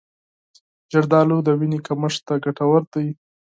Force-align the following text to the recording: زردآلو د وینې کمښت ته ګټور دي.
زردآلو 0.91 1.37
د 1.43 1.47
وینې 1.59 1.79
کمښت 1.87 2.19
ته 2.27 2.33
ګټور 2.45 2.81
دي. 2.93 3.07